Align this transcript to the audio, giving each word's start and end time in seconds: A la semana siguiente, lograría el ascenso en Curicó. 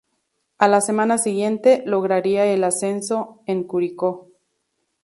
A 0.57 0.67
la 0.67 0.81
semana 0.81 1.19
siguiente, 1.19 1.83
lograría 1.85 2.43
el 2.47 2.63
ascenso 2.63 3.43
en 3.45 3.65
Curicó. 3.65 4.31